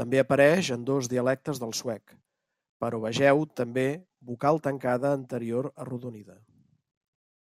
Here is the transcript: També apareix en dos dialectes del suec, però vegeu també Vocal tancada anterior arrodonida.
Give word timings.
També 0.00 0.18
apareix 0.22 0.70
en 0.76 0.86
dos 0.88 1.10
dialectes 1.12 1.60
del 1.66 1.76
suec, 1.82 2.16
però 2.86 3.00
vegeu 3.06 3.46
també 3.62 3.86
Vocal 4.32 4.60
tancada 4.68 5.16
anterior 5.22 5.72
arrodonida. 5.88 6.42